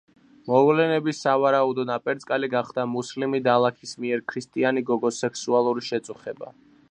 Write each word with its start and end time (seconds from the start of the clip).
მოვლენების 0.51 1.19
სავარაუდო 1.25 1.85
ნაპერწკალი 1.89 2.49
გახდა 2.55 2.87
მუსლიმი 2.95 3.43
დალაქის 3.49 3.93
მიერ 4.05 4.25
ქრისტიანი 4.33 4.85
გოგოს 4.91 5.23
სექსუალური 5.27 5.89
შეწუხება. 5.93 6.53